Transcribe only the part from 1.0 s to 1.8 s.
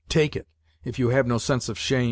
have no sense of